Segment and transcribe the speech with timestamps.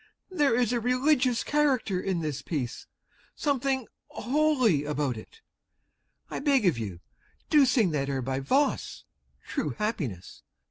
[0.31, 2.87] There is a religious character in this piece,
[3.35, 5.41] something holy about it!
[6.27, 7.01] I beg of you,
[7.51, 9.03] do sing that air by Voss,
[9.47, 10.41] "True Happiness."